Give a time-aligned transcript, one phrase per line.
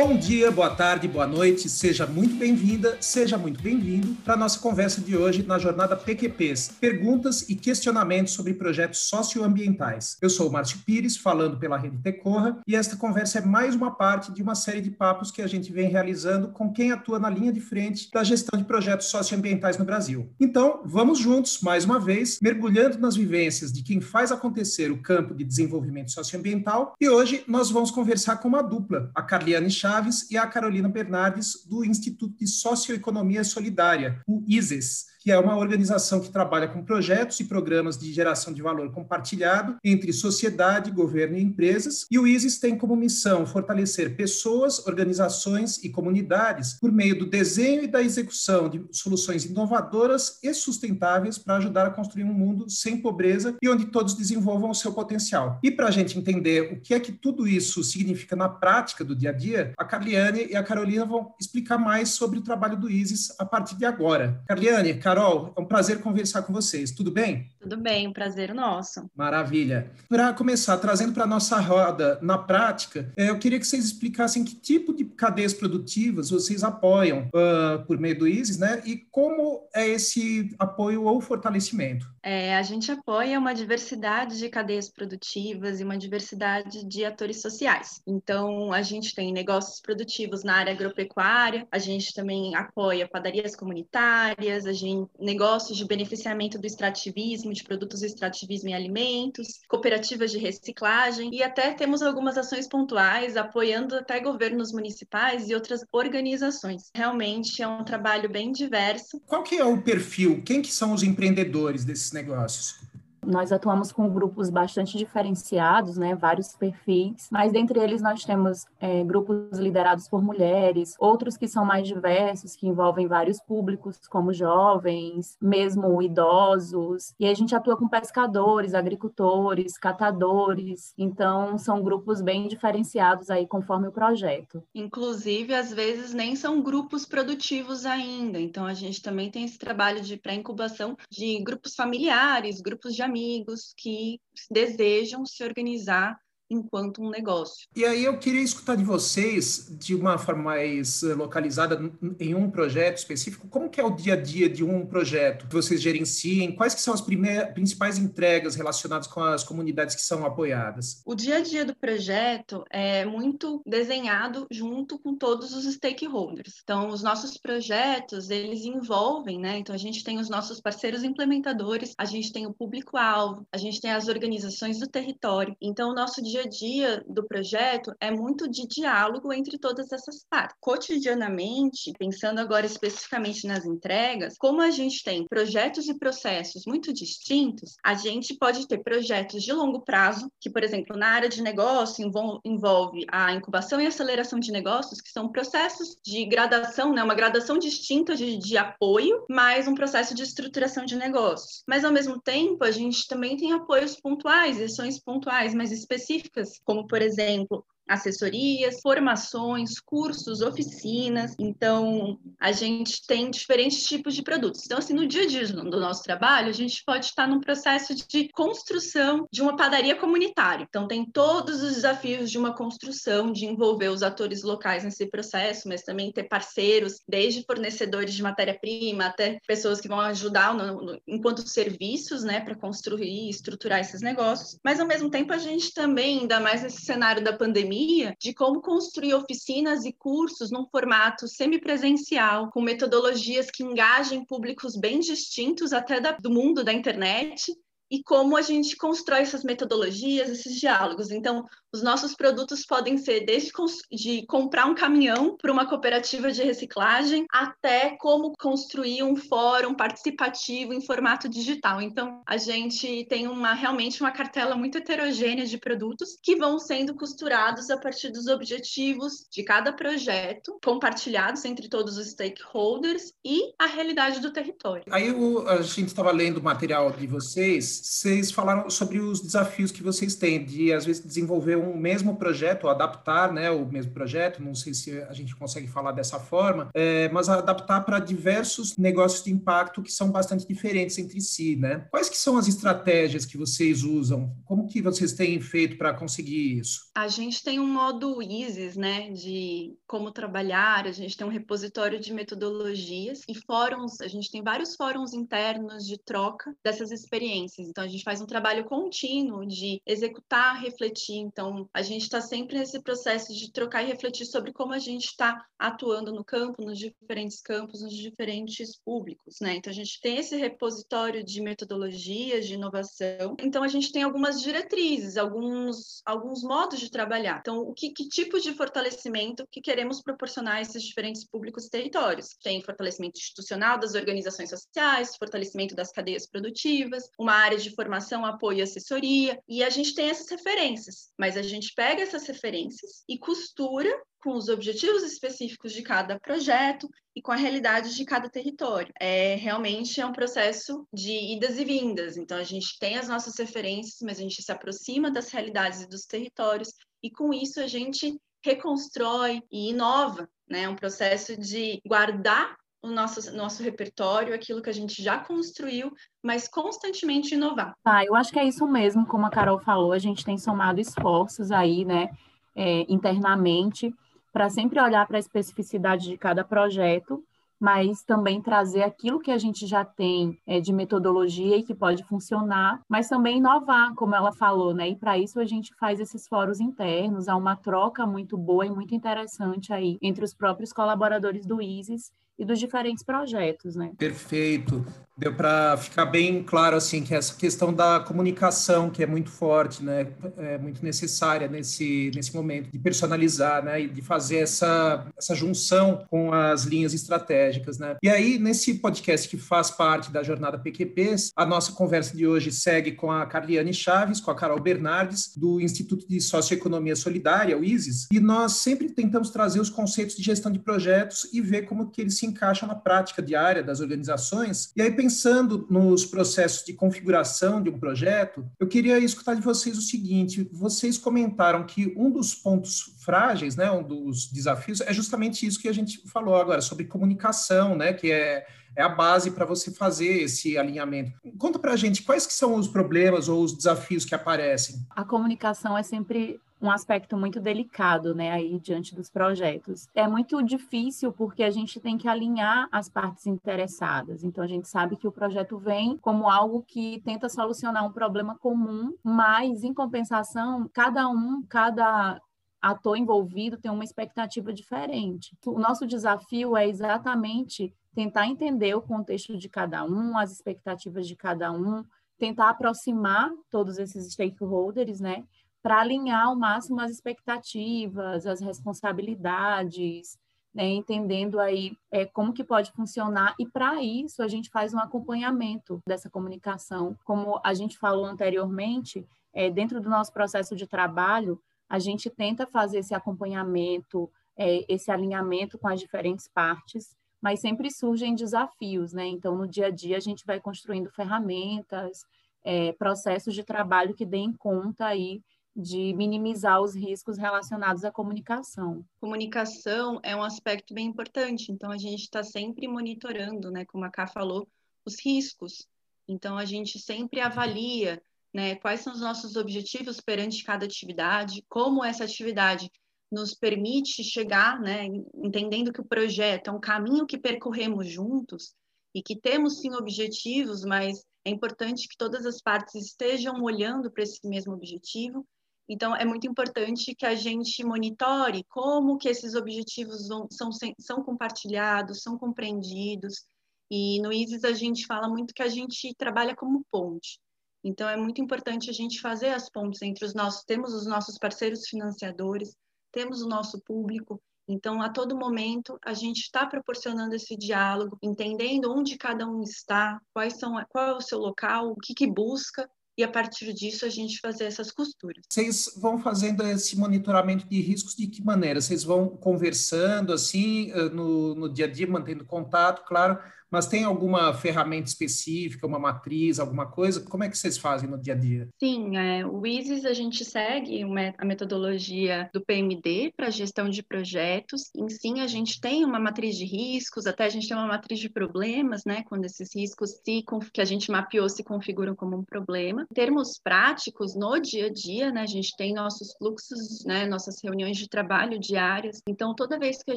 [0.00, 4.60] Bom dia, boa tarde, boa noite, seja muito bem-vinda, seja muito bem-vindo para a nossa
[4.60, 10.16] conversa de hoje na jornada PQPs, perguntas e questionamentos sobre projetos socioambientais.
[10.22, 13.90] Eu sou o Márcio Pires, falando pela Rede Tecorra, e esta conversa é mais uma
[13.90, 17.28] parte de uma série de papos que a gente vem realizando com quem atua na
[17.28, 20.32] linha de frente da gestão de projetos socioambientais no Brasil.
[20.38, 25.34] Então, vamos juntos, mais uma vez, mergulhando nas vivências de quem faz acontecer o campo
[25.34, 30.36] de desenvolvimento socioambiental, e hoje nós vamos conversar com uma dupla, a Carliane Chaves e
[30.36, 36.30] a Carolina Bernardes, do Instituto de Socioeconomia Solidária, o ISES que é uma organização que
[36.30, 42.06] trabalha com projetos e programas de geração de valor compartilhado entre sociedade, governo e empresas.
[42.10, 47.84] E o ISIS tem como missão fortalecer pessoas, organizações e comunidades por meio do desenho
[47.84, 52.98] e da execução de soluções inovadoras e sustentáveis para ajudar a construir um mundo sem
[52.98, 55.58] pobreza e onde todos desenvolvam o seu potencial.
[55.62, 59.14] E para a gente entender o que é que tudo isso significa na prática do
[59.14, 62.90] dia a dia, a Carliane e a Carolina vão explicar mais sobre o trabalho do
[62.90, 64.42] ISIS a partir de agora.
[64.46, 66.90] Carliane, Carol, é um prazer conversar com vocês.
[66.90, 67.48] Tudo bem?
[67.58, 69.08] Tudo bem, um prazer nosso.
[69.16, 69.90] Maravilha.
[70.06, 74.44] Para começar, trazendo para a nossa roda na prática, é, eu queria que vocês explicassem
[74.44, 78.82] que tipo de cadeias produtivas vocês apoiam uh, por meio do ISIS, né?
[78.84, 82.06] E como é esse apoio ou fortalecimento?
[82.22, 88.02] É, a gente apoia uma diversidade de cadeias produtivas e uma diversidade de atores sociais.
[88.06, 94.66] Então, a gente tem negócios produtivos na área agropecuária, a gente também apoia padarias comunitárias,
[94.66, 100.38] a gente negócios de beneficiamento do extrativismo, de produtos de extrativismo em alimentos, cooperativas de
[100.38, 106.90] reciclagem e até temos algumas ações pontuais apoiando até governos municipais e outras organizações.
[106.94, 109.20] Realmente é um trabalho bem diverso.
[109.26, 110.42] Qual que é o perfil?
[110.42, 112.87] Quem que são os empreendedores desses negócios?
[113.28, 119.04] Nós atuamos com grupos bastante diferenciados, né, vários perfis, mas dentre eles nós temos é,
[119.04, 125.36] grupos liderados por mulheres, outros que são mais diversos, que envolvem vários públicos, como jovens,
[125.42, 133.28] mesmo idosos, e a gente atua com pescadores, agricultores, catadores, então são grupos bem diferenciados
[133.28, 134.62] aí conforme o projeto.
[134.74, 140.00] Inclusive, às vezes nem são grupos produtivos ainda, então a gente também tem esse trabalho
[140.00, 146.18] de pré-incubação de grupos familiares, grupos de amigos, amigos que desejam se organizar
[146.50, 147.66] enquanto um negócio.
[147.74, 151.78] E aí eu queria escutar de vocês, de uma forma mais eh, localizada
[152.18, 155.54] em um projeto específico, como que é o dia a dia de um projeto que
[155.54, 156.54] vocês gerenciem?
[156.54, 161.02] Quais que são as principais entregas relacionadas com as comunidades que são apoiadas?
[161.04, 166.60] O dia a dia do projeto é muito desenhado junto com todos os stakeholders.
[166.62, 169.58] Então, os nossos projetos, eles envolvem, né?
[169.58, 173.80] Então, a gente tem os nossos parceiros implementadores, a gente tem o público-alvo, a gente
[173.80, 175.56] tem as organizações do território.
[175.60, 179.90] Então, o nosso dia dia a dia do projeto é muito de diálogo entre todas
[179.90, 180.56] essas partes.
[180.60, 187.76] Cotidianamente, pensando agora especificamente nas entregas, como a gente tem projetos e processos muito distintos,
[187.84, 192.04] a gente pode ter projetos de longo prazo, que, por exemplo, na área de negócio
[192.44, 197.58] envolve a incubação e aceleração de negócios, que são processos de gradação, né, uma gradação
[197.58, 201.62] distinta de, de apoio, mais um processo de estruturação de negócios.
[201.66, 206.60] Mas, ao mesmo tempo, a gente também tem apoios pontuais, ações pontuais mais específicas específicas,
[206.64, 211.34] como, por exemplo, assessorias, formações, cursos, oficinas.
[211.38, 214.64] Então, a gente tem diferentes tipos de produtos.
[214.64, 217.94] Então, assim, no dia a dia do nosso trabalho, a gente pode estar num processo
[217.94, 220.66] de construção de uma padaria comunitária.
[220.68, 225.68] Então, tem todos os desafios de uma construção, de envolver os atores locais nesse processo,
[225.68, 231.00] mas também ter parceiros, desde fornecedores de matéria-prima até pessoas que vão ajudar no, no,
[231.06, 234.58] enquanto serviços, né, para construir e estruturar esses negócios.
[234.64, 237.77] Mas, ao mesmo tempo, a gente também, ainda mais nesse cenário da pandemia,
[238.20, 245.00] de como construir oficinas e cursos num formato semipresencial, com metodologias que engajem públicos bem
[245.00, 247.52] distintos até da, do mundo da internet,
[247.90, 251.10] e como a gente constrói essas metodologias, esses diálogos.
[251.10, 253.48] Então, os nossos produtos podem ser desde
[253.90, 260.72] de comprar um caminhão para uma cooperativa de reciclagem até como construir um fórum participativo
[260.72, 261.82] em formato digital.
[261.82, 266.94] Então, a gente tem uma realmente uma cartela muito heterogênea de produtos que vão sendo
[266.94, 273.66] costurados a partir dos objetivos de cada projeto, compartilhados entre todos os stakeholders e a
[273.66, 274.84] realidade do território.
[274.90, 275.12] Aí
[275.48, 280.14] a gente estava lendo o material de vocês, vocês falaram sobre os desafios que vocês
[280.14, 284.54] têm de às vezes desenvolver um mesmo projeto, ou adaptar né, o mesmo projeto, não
[284.54, 289.32] sei se a gente consegue falar dessa forma, é, mas adaptar para diversos negócios de
[289.32, 291.86] impacto que são bastante diferentes entre si, né?
[291.90, 294.34] Quais que são as estratégias que vocês usam?
[294.44, 296.88] Como que vocês têm feito para conseguir isso?
[296.94, 302.00] A gente tem um modo ISIS, né, de como trabalhar, a gente tem um repositório
[302.00, 307.67] de metodologias e fóruns, a gente tem vários fóruns internos de troca dessas experiências.
[307.68, 311.18] Então, a gente faz um trabalho contínuo de executar, refletir.
[311.18, 315.06] Então, a gente está sempre nesse processo de trocar e refletir sobre como a gente
[315.06, 319.56] está atuando no campo, nos diferentes campos, nos diferentes públicos, né?
[319.56, 323.36] Então a gente tem esse repositório de metodologias de inovação.
[323.40, 327.38] Então a gente tem algumas diretrizes, alguns alguns modos de trabalhar.
[327.40, 331.70] Então o que, que tipo de fortalecimento que queremos proporcionar a esses diferentes públicos e
[331.70, 332.36] territórios?
[332.42, 338.58] Tem fortalecimento institucional das organizações sociais, fortalecimento das cadeias produtivas, uma área de formação, apoio
[338.58, 343.18] e assessoria, e a gente tem essas referências, mas a gente pega essas referências e
[343.18, 343.90] costura
[344.20, 348.92] com os objetivos específicos de cada projeto e com a realidade de cada território.
[349.00, 352.16] É realmente é um processo de idas e vindas.
[352.16, 355.88] Então a gente tem as nossas referências, mas a gente se aproxima das realidades e
[355.88, 356.72] dos territórios
[357.02, 360.68] e com isso a gente reconstrói e inova, né?
[360.68, 365.92] Um processo de guardar o nosso, nosso repertório, aquilo que a gente já construiu,
[366.22, 367.74] mas constantemente inovar.
[367.84, 370.80] Ah, eu acho que é isso mesmo, como a Carol falou, a gente tem somado
[370.80, 372.08] esforços aí, né,
[372.54, 373.92] é, internamente,
[374.32, 377.22] para sempre olhar para a especificidade de cada projeto,
[377.60, 382.04] mas também trazer aquilo que a gente já tem é, de metodologia e que pode
[382.04, 384.90] funcionar, mas também inovar, como ela falou, né?
[384.90, 388.70] E para isso a gente faz esses fóruns internos, há uma troca muito boa e
[388.70, 393.92] muito interessante aí entre os próprios colaboradores do ISIS e dos diferentes projetos, né?
[393.98, 394.86] Perfeito.
[395.18, 399.82] Deu para ficar bem claro assim que essa questão da comunicação que é muito forte,
[399.82, 400.06] né,
[400.36, 406.04] é muito necessária nesse nesse momento de personalizar, né, e de fazer essa essa junção
[406.08, 407.96] com as linhas estratégicas, né.
[408.00, 412.52] E aí nesse podcast que faz parte da jornada PQPs, a nossa conversa de hoje
[412.52, 417.64] segue com a Carliane Chaves, com a Carol Bernardes do Instituto de Socioeconomia Solidária, o
[417.64, 421.90] ISIS, e nós sempre tentamos trazer os conceitos de gestão de projetos e ver como
[421.90, 424.72] que eles se encaixam na prática diária das organizações.
[424.76, 429.76] E aí pensando nos processos de configuração de um projeto, eu queria escutar de vocês
[429.78, 435.46] o seguinte: vocês comentaram que um dos pontos frágeis, né, um dos desafios, é justamente
[435.46, 438.46] isso que a gente falou agora, sobre comunicação, né, que é,
[438.76, 441.12] é a base para você fazer esse alinhamento.
[441.38, 444.76] Conta para a gente quais que são os problemas ou os desafios que aparecem.
[444.90, 449.88] A comunicação é sempre um aspecto muito delicado, né, aí diante dos projetos.
[449.94, 454.24] É muito difícil porque a gente tem que alinhar as partes interessadas.
[454.24, 458.36] Então a gente sabe que o projeto vem como algo que tenta solucionar um problema
[458.38, 462.20] comum, mas em compensação, cada um, cada
[462.60, 465.36] ator envolvido tem uma expectativa diferente.
[465.46, 471.14] O nosso desafio é exatamente tentar entender o contexto de cada um, as expectativas de
[471.14, 471.84] cada um,
[472.18, 475.24] tentar aproximar todos esses stakeholders, né,
[475.62, 480.18] para alinhar ao máximo as expectativas, as responsabilidades,
[480.54, 484.78] né, entendendo aí é, como que pode funcionar e para isso a gente faz um
[484.78, 491.40] acompanhamento dessa comunicação, como a gente falou anteriormente, é, dentro do nosso processo de trabalho
[491.68, 497.70] a gente tenta fazer esse acompanhamento, é, esse alinhamento com as diferentes partes, mas sempre
[497.70, 499.06] surgem desafios, né?
[499.06, 502.06] Então no dia a dia a gente vai construindo ferramentas,
[502.42, 505.20] é, processos de trabalho que deem conta aí
[505.60, 508.84] de minimizar os riscos relacionados à comunicação.
[509.00, 513.90] Comunicação é um aspecto bem importante, então a gente está sempre monitorando, né, como a
[513.90, 514.46] Ká falou,
[514.84, 515.66] os riscos.
[516.06, 518.00] Então a gente sempre avalia,
[518.32, 522.70] né, quais são os nossos objetivos perante cada atividade, como essa atividade
[523.10, 528.54] nos permite chegar, né, entendendo que o projeto é um caminho que percorremos juntos
[528.94, 534.04] e que temos sim objetivos, mas é importante que todas as partes estejam olhando para
[534.04, 535.26] esse mesmo objetivo
[535.68, 541.02] então, é muito importante que a gente monitore como que esses objetivos vão, são, são
[541.02, 543.26] compartilhados, são compreendidos.
[543.70, 547.20] E no ISIS a gente fala muito que a gente trabalha como ponte.
[547.62, 551.18] Então, é muito importante a gente fazer as pontes entre os nossos, temos os nossos
[551.18, 552.56] parceiros financiadores,
[552.90, 558.72] temos o nosso público, então, a todo momento, a gente está proporcionando esse diálogo, entendendo
[558.72, 562.68] onde cada um está, quais são, qual é o seu local, o que, que busca,
[562.98, 565.22] e a partir disso a gente fazer essas costuras.
[565.30, 568.60] Vocês vão fazendo esse monitoramento de riscos de que maneira?
[568.60, 573.16] Vocês vão conversando assim eh, no, no dia a dia, mantendo contato, claro,
[573.50, 577.00] mas tem alguma ferramenta específica, uma matriz, alguma coisa?
[577.00, 578.48] Como é que vocês fazem no dia a dia?
[578.58, 580.84] Sim, é, o ISIS a gente segue
[581.16, 584.70] a metodologia do PMD para gestão de projetos.
[584.76, 587.98] Em sim, a gente tem uma matriz de riscos, até a gente tem uma matriz
[587.98, 589.02] de problemas, né?
[589.08, 592.86] Quando esses riscos se, que a gente mapeou se configuram como um problema.
[592.90, 595.22] Em termos práticos, no dia a dia, né?
[595.22, 597.06] A gente tem nossos fluxos, né?
[597.06, 599.00] Nossas reuniões de trabalho diárias.
[599.08, 599.96] Então, toda vez que a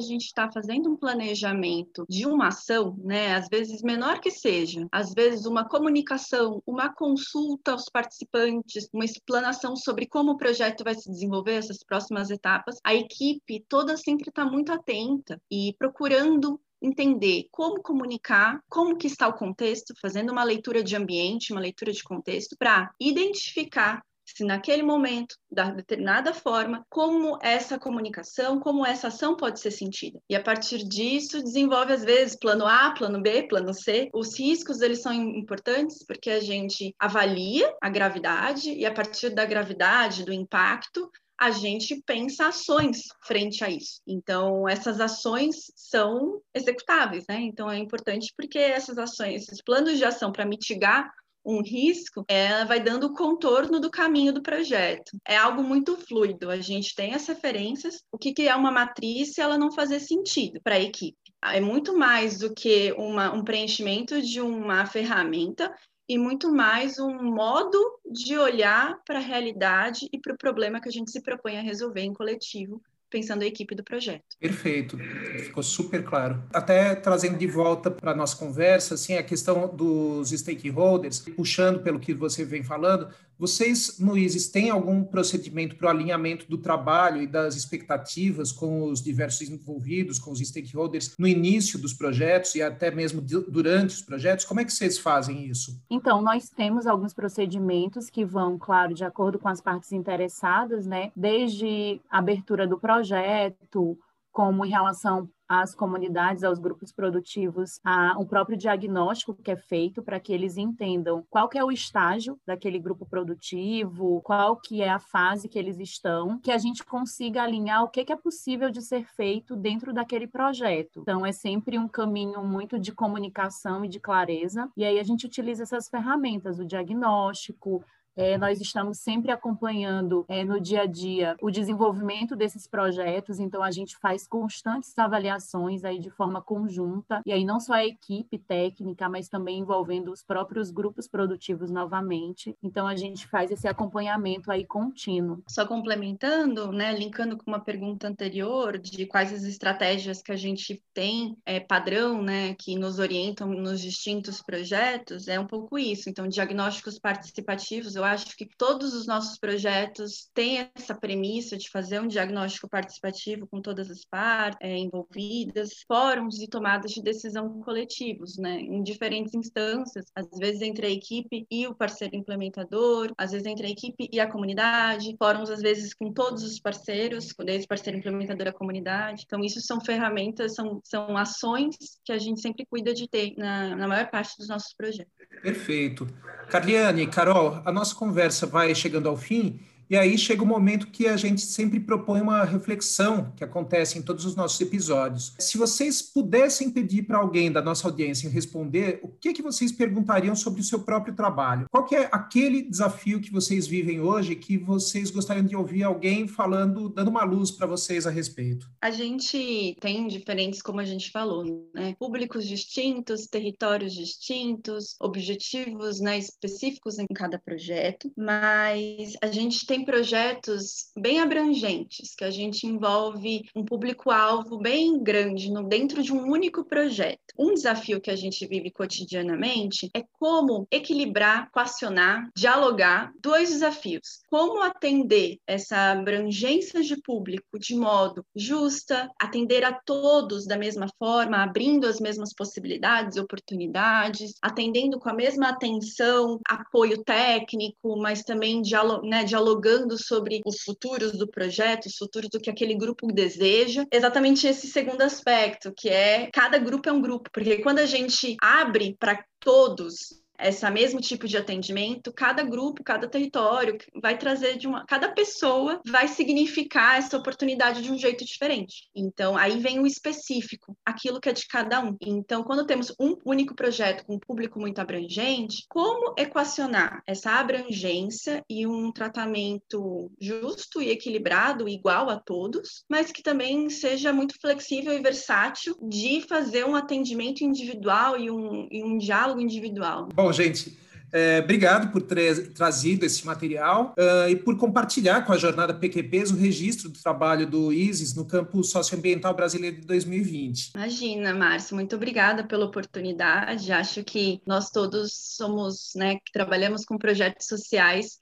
[0.00, 3.41] gente está fazendo um planejamento de uma ação, né?
[3.42, 9.74] Às vezes menor que seja, às vezes uma comunicação, uma consulta aos participantes, uma explanação
[9.74, 14.44] sobre como o projeto vai se desenvolver, essas próximas etapas, a equipe toda sempre está
[14.44, 20.82] muito atenta e procurando entender como comunicar, como que está o contexto, fazendo uma leitura
[20.82, 24.02] de ambiente, uma leitura de contexto, para identificar
[24.34, 30.18] se naquele momento, da determinada forma, como essa comunicação, como essa ação pode ser sentida.
[30.28, 34.08] E a partir disso, desenvolve às vezes plano A, plano B, plano C.
[34.12, 39.44] Os riscos, eles são importantes porque a gente avalia a gravidade e a partir da
[39.44, 41.10] gravidade, do impacto,
[41.42, 44.00] a gente pensa ações frente a isso.
[44.06, 47.40] Então, essas ações são executáveis, né?
[47.40, 51.10] Então, é importante porque essas ações, esses planos de ação para mitigar
[51.44, 55.12] um risco, ela vai dando o contorno do caminho do projeto.
[55.26, 56.50] É algo muito fluido.
[56.50, 60.60] A gente tem as referências, o que, é uma matriz se ela não fazer sentido
[60.62, 61.18] para a equipe.
[61.44, 65.74] É muito mais do que uma, um preenchimento de uma ferramenta
[66.08, 67.78] e muito mais um modo
[68.10, 71.62] de olhar para a realidade e para o problema que a gente se propõe a
[71.62, 72.82] resolver em coletivo
[73.12, 74.24] pensando a equipe do projeto.
[74.40, 74.96] Perfeito,
[75.44, 76.42] ficou super claro.
[76.52, 82.00] Até trazendo de volta para a nossa conversa, assim, a questão dos stakeholders, puxando pelo
[82.00, 83.08] que você vem falando,
[83.38, 89.02] vocês ISIS têm algum procedimento para o alinhamento do trabalho e das expectativas com os
[89.02, 94.44] diversos envolvidos, com os stakeholders no início dos projetos e até mesmo durante os projetos?
[94.44, 95.80] Como é que vocês fazem isso?
[95.90, 101.10] Então, nós temos alguns procedimentos que vão, claro, de acordo com as partes interessadas, né?
[101.16, 103.98] Desde a abertura do projeto,
[104.32, 110.02] como em relação às comunidades, aos grupos produtivos, a, o próprio diagnóstico que é feito
[110.02, 114.88] para que eles entendam qual que é o estágio daquele grupo produtivo, qual que é
[114.88, 118.70] a fase que eles estão, que a gente consiga alinhar o que, que é possível
[118.70, 121.00] de ser feito dentro daquele projeto.
[121.00, 125.26] Então, é sempre um caminho muito de comunicação e de clareza, e aí a gente
[125.26, 127.84] utiliza essas ferramentas, o diagnóstico,
[128.16, 133.62] é, nós estamos sempre acompanhando é, no dia a dia o desenvolvimento desses projetos, então
[133.62, 138.38] a gente faz constantes avaliações aí de forma conjunta, e aí não só a equipe
[138.38, 142.56] técnica, mas também envolvendo os próprios grupos produtivos novamente.
[142.62, 145.42] Então a gente faz esse acompanhamento aí contínuo.
[145.48, 150.82] Só complementando, né, linkando com uma pergunta anterior de quais as estratégias que a gente
[150.92, 156.08] tem é, padrão, né, que nos orientam nos distintos projetos, é um pouco isso.
[156.08, 162.00] Então, diagnósticos participativos, eu acho que todos os nossos projetos têm essa premissa de fazer
[162.00, 168.36] um diagnóstico participativo com todas as partes é, envolvidas, fóruns de tomadas de decisão coletivos,
[168.36, 173.46] né, em diferentes instâncias, às vezes entre a equipe e o parceiro implementador, às vezes
[173.46, 177.68] entre a equipe e a comunidade, fóruns às vezes com todos os parceiros, desde o
[177.68, 179.22] parceiro implementador à comunidade.
[179.24, 183.76] Então, isso são ferramentas, são, são ações que a gente sempre cuida de ter na,
[183.76, 185.12] na maior parte dos nossos projetos.
[185.42, 186.06] Perfeito.
[186.48, 189.58] Carliane, Carol, a nossa conversa vai chegando ao fim
[189.92, 194.02] e aí chega o momento que a gente sempre propõe uma reflexão que acontece em
[194.02, 195.34] todos os nossos episódios.
[195.38, 200.34] Se vocês pudessem pedir para alguém da nossa audiência responder, o que, que vocês perguntariam
[200.34, 201.66] sobre o seu próprio trabalho?
[201.70, 206.88] Qual é aquele desafio que vocês vivem hoje que vocês gostariam de ouvir alguém falando,
[206.88, 208.70] dando uma luz para vocês a respeito?
[208.80, 211.44] A gente tem diferentes, como a gente falou,
[211.74, 211.94] né?
[211.98, 220.90] públicos distintos, territórios distintos, objetivos né, específicos em cada projeto, mas a gente tem projetos
[220.96, 226.64] bem abrangentes, que a gente envolve um público-alvo bem grande no, dentro de um único
[226.64, 227.18] projeto.
[227.38, 234.22] Um desafio que a gente vive cotidianamente é como equilibrar, equacionar, dialogar dois desafios.
[234.28, 241.42] Como atender essa abrangência de público de modo justa, atender a todos da mesma forma,
[241.42, 249.06] abrindo as mesmas possibilidades, oportunidades, atendendo com a mesma atenção, apoio técnico, mas também dialog
[249.06, 253.84] né, dialogando sobre os futuros do projeto, os futuros do que aquele grupo deseja.
[253.92, 258.36] Exatamente esse segundo aspecto, que é cada grupo é um grupo, porque quando a gente
[258.40, 264.66] abre para todos esse mesmo tipo de atendimento, cada grupo, cada território vai trazer de
[264.66, 268.88] uma, cada pessoa vai significar essa oportunidade de um jeito diferente.
[268.94, 271.96] Então, aí vem o específico, aquilo que é de cada um.
[272.00, 278.42] Então, quando temos um único projeto com um público muito abrangente, como equacionar essa abrangência
[278.48, 284.92] e um tratamento justo e equilibrado, igual a todos, mas que também seja muito flexível
[284.92, 290.08] e versátil de fazer um atendimento individual e um, e um diálogo individual.
[290.14, 290.76] Bom, gente,
[291.12, 296.30] é, obrigado por ter trazido esse material uh, e por compartilhar com a jornada PQPs
[296.30, 300.70] o registro do trabalho do ISIS no campo socioambiental brasileiro de 2020.
[300.74, 303.70] Imagina, Márcio, muito obrigada pela oportunidade.
[303.70, 308.18] Acho que nós todos somos, né, que trabalhamos com projetos sociais,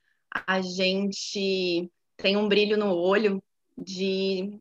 [0.46, 3.40] a gente tem um brilho no olho
[3.78, 4.58] de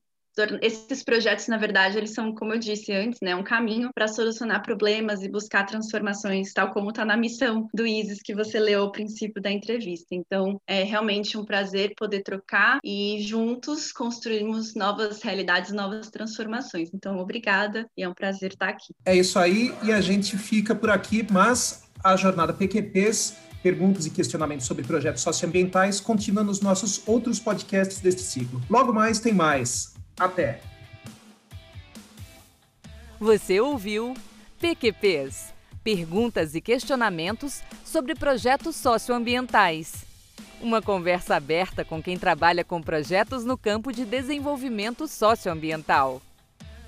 [0.61, 4.63] esses projetos, na verdade, eles são, como eu disse antes, né, um caminho para solucionar
[4.63, 8.91] problemas e buscar transformações, tal como está na missão do ISIS que você leu ao
[8.91, 10.07] princípio da entrevista.
[10.11, 16.89] Então, é realmente um prazer poder trocar e juntos construirmos novas realidades, novas transformações.
[16.93, 18.93] Então, obrigada e é um prazer estar aqui.
[19.05, 24.09] É isso aí e a gente fica por aqui, mas a jornada PQPs perguntas e
[24.09, 28.61] questionamentos sobre projetos socioambientais continua nos nossos outros podcasts deste ciclo.
[28.69, 29.98] Logo mais tem mais.
[30.19, 30.59] Até!
[33.19, 34.13] Você ouviu
[34.59, 40.05] PQPs Perguntas e questionamentos sobre projetos socioambientais.
[40.61, 46.21] Uma conversa aberta com quem trabalha com projetos no campo de desenvolvimento socioambiental.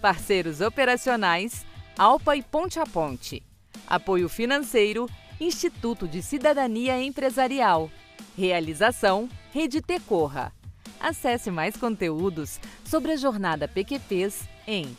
[0.02, 1.66] Parceiros operacionais:
[1.98, 3.42] Alpa e Ponte a Ponte.
[3.88, 5.10] Apoio financeiro:
[5.40, 7.90] Instituto de Cidadania Empresarial.
[8.38, 10.54] Realização: Rede Tecorra.
[11.02, 14.96] Acesse mais conteúdos sobre a jornada PQPs em